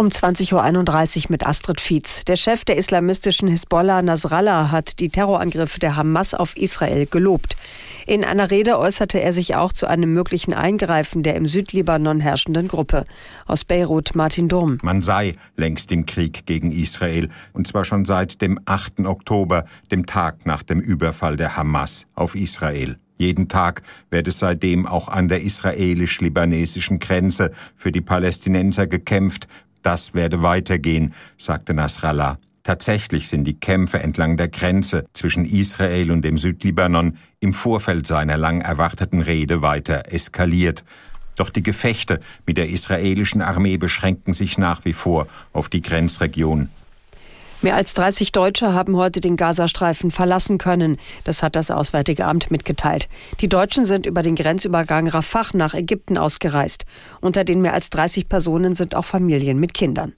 [0.00, 2.24] Um 20.31 Uhr mit Astrid Fietz.
[2.24, 7.58] Der Chef der islamistischen Hisbollah Nasrallah hat die Terrorangriffe der Hamas auf Israel gelobt.
[8.06, 12.66] In einer Rede äußerte er sich auch zu einem möglichen Eingreifen der im Südlibanon herrschenden
[12.66, 13.04] Gruppe.
[13.44, 14.78] Aus Beirut Martin Durm.
[14.82, 19.00] Man sei längst im Krieg gegen Israel, und zwar schon seit dem 8.
[19.00, 22.96] Oktober, dem Tag nach dem Überfall der Hamas auf Israel.
[23.20, 29.46] Jeden Tag werde seitdem auch an der israelisch-libanesischen Grenze für die Palästinenser gekämpft.
[29.82, 32.38] Das werde weitergehen, sagte Nasrallah.
[32.62, 38.36] Tatsächlich sind die Kämpfe entlang der Grenze zwischen Israel und dem Südlibanon im Vorfeld seiner
[38.36, 40.84] lang erwarteten Rede weiter eskaliert.
[41.36, 46.68] Doch die Gefechte mit der israelischen Armee beschränken sich nach wie vor auf die Grenzregion.
[47.62, 50.96] Mehr als 30 Deutsche haben heute den Gazastreifen verlassen können.
[51.24, 53.08] Das hat das Auswärtige Amt mitgeteilt.
[53.40, 56.86] Die Deutschen sind über den Grenzübergang Rafah nach Ägypten ausgereist.
[57.20, 60.14] Unter den mehr als 30 Personen sind auch Familien mit Kindern.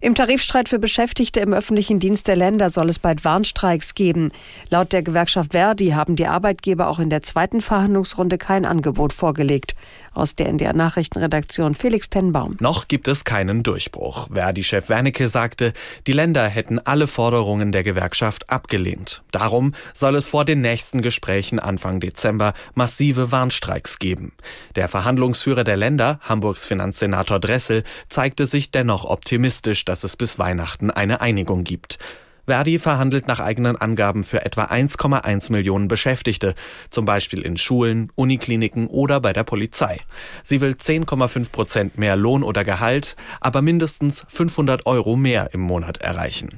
[0.00, 4.30] Im Tarifstreit für Beschäftigte im öffentlichen Dienst der Länder soll es bald Warnstreiks geben.
[4.68, 9.74] Laut der Gewerkschaft Verdi haben die Arbeitgeber auch in der zweiten Verhandlungsrunde kein Angebot vorgelegt.
[10.12, 12.56] Aus der NDR Nachrichtenredaktion Felix Tenbaum.
[12.60, 14.28] Noch gibt es keinen Durchbruch.
[14.32, 15.72] Verdi-Chef Wernicke sagte,
[16.06, 19.22] die Länder hätten alle Forderungen der Gewerkschaft abgelehnt.
[19.30, 24.32] Darum soll es vor den nächsten Gesprächen Anfang Dezember massive Warnstreiks geben.
[24.74, 30.90] Der Verhandlungsführer der Länder, Hamburgs Finanzsenator Dressel, zeigte sich dennoch optimistisch, dass es bis Weihnachten
[30.90, 31.98] eine Einigung gibt.
[32.46, 36.54] Verdi verhandelt nach eigenen Angaben für etwa 1,1 Millionen Beschäftigte,
[36.90, 39.98] zum Beispiel in Schulen, Unikliniken oder bei der Polizei.
[40.44, 45.98] Sie will 10,5 Prozent mehr Lohn oder Gehalt, aber mindestens 500 Euro mehr im Monat
[45.98, 46.50] erreichen.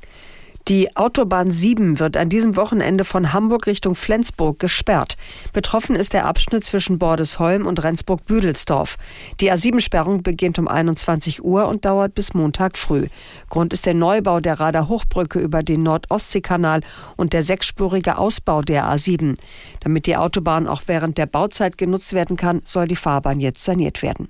[0.68, 5.16] Die Autobahn 7 wird an diesem Wochenende von Hamburg Richtung Flensburg gesperrt.
[5.54, 8.98] Betroffen ist der Abschnitt zwischen Bordesholm und Rendsburg-Büdelsdorf.
[9.40, 13.06] Die A7-Sperrung beginnt um 21 Uhr und dauert bis Montag früh.
[13.48, 16.82] Grund ist der Neubau der Radar Hochbrücke über den Nord-Ostsee-Kanal
[17.16, 19.38] und der sechsspurige Ausbau der A7.
[19.80, 24.02] Damit die Autobahn auch während der Bauzeit genutzt werden kann, soll die Fahrbahn jetzt saniert
[24.02, 24.28] werden.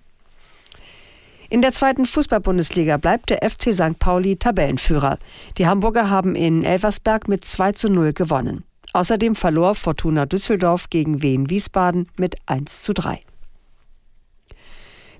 [1.51, 3.99] In der zweiten Fußball-Bundesliga bleibt der FC St.
[3.99, 5.19] Pauli Tabellenführer.
[5.57, 8.65] Die Hamburger haben in Elversberg mit 2 zu 0 gewonnen.
[8.93, 13.21] Außerdem verlor Fortuna Düsseldorf gegen Wien Wiesbaden mit 1 zu 3.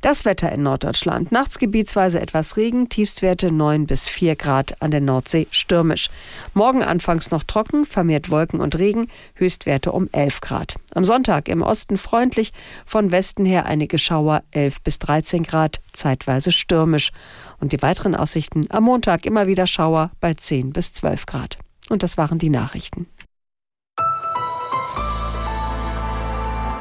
[0.09, 1.33] Das Wetter in Norddeutschland.
[1.33, 6.09] Nachts gebietsweise etwas Regen, Tiefstwerte 9 bis 4 Grad, an der Nordsee stürmisch.
[6.55, 10.77] Morgen anfangs noch trocken, vermehrt Wolken und Regen, Höchstwerte um 11 Grad.
[10.95, 12.55] Am Sonntag im Osten freundlich,
[12.87, 17.13] von Westen her einige Schauer 11 bis 13 Grad, zeitweise stürmisch.
[17.61, 21.59] Und die weiteren Aussichten am Montag immer wieder Schauer bei 10 bis 12 Grad.
[21.91, 23.09] Und das waren die Nachrichten.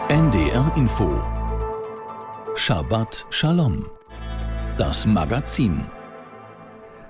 [0.08, 1.37] NDR Info
[2.58, 3.86] Shabbat Shalom.
[4.80, 5.80] Das Magazin.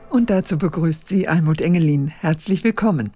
[0.09, 2.09] Und dazu begrüßt sie Almut Engelin.
[2.09, 3.11] Herzlich willkommen.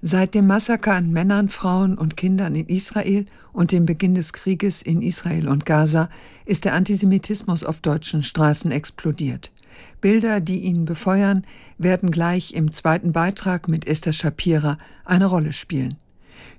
[0.00, 4.80] Seit dem Massaker an Männern, Frauen und Kindern in Israel und dem Beginn des Krieges
[4.80, 6.08] in Israel und Gaza
[6.46, 9.52] ist der Antisemitismus auf deutschen Straßen explodiert.
[10.00, 11.44] Bilder, die ihn befeuern,
[11.76, 15.98] werden gleich im zweiten Beitrag mit Esther Shapira eine Rolle spielen.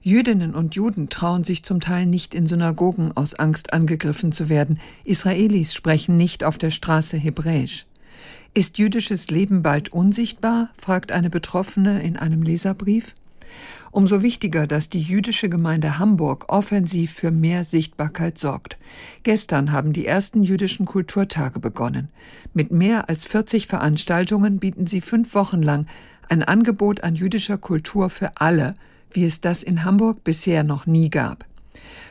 [0.02, 4.80] Jüdinnen und Juden trauen sich zum Teil nicht in Synagogen aus Angst angegriffen zu werden.
[5.04, 7.86] Israelis sprechen nicht auf der Straße Hebräisch.
[8.54, 10.70] Ist jüdisches Leben bald unsichtbar?
[10.78, 13.16] fragt eine Betroffene in einem Leserbrief.
[13.92, 18.78] Umso wichtiger, dass die jüdische Gemeinde Hamburg offensiv für mehr Sichtbarkeit sorgt.
[19.22, 22.10] Gestern haben die ersten jüdischen Kulturtage begonnen.
[22.54, 25.88] Mit mehr als 40 Veranstaltungen bieten sie fünf Wochen lang
[26.30, 28.76] ein Angebot an jüdischer Kultur für alle,
[29.14, 31.46] wie es das in Hamburg bisher noch nie gab.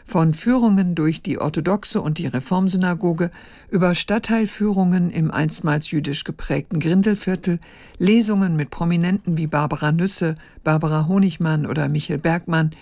[0.05, 3.31] Von Führungen durch die orthodoxe und die Reformsynagoge
[3.71, 7.61] über Stadtteilführungen im einstmals jüdisch geprägten Grindelviertel,
[7.99, 12.73] Lesungen mit Prominenten wie Barbara Nüsse, Barbara Honigmann oder Michel Bergmann,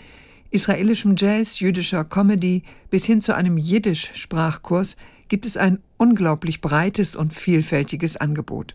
[0.50, 4.96] israelischem Jazz, jüdischer Comedy bis hin zu einem Jiddisch-Sprachkurs
[5.28, 8.74] gibt es ein unglaublich breites und vielfältiges Angebot.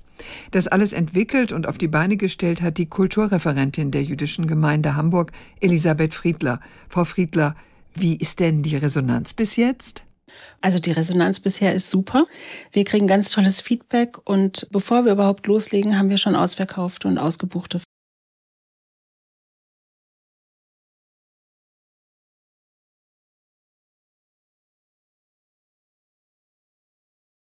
[0.52, 5.32] Das alles entwickelt und auf die Beine gestellt hat die Kulturreferentin der jüdischen Gemeinde Hamburg,
[5.60, 6.60] Elisabeth Friedler.
[6.88, 7.56] Frau Friedler,
[7.96, 10.04] wie ist denn die Resonanz bis jetzt?
[10.62, 12.26] Also die Resonanz bisher ist super.
[12.72, 17.18] Wir kriegen ganz tolles Feedback und bevor wir überhaupt loslegen, haben wir schon ausverkaufte und
[17.18, 17.82] ausgebuchte